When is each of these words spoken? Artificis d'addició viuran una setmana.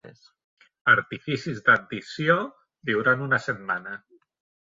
Artificis 0.93 1.59
d'addició 1.67 2.39
viuran 2.91 3.21
una 3.29 3.41
setmana. 3.49 3.93